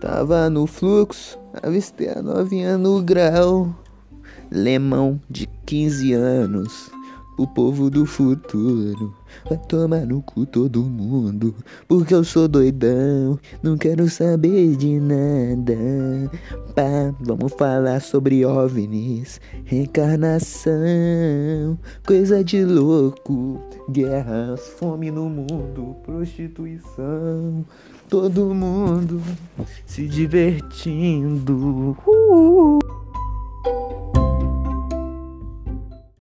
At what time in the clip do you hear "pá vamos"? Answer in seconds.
16.74-17.54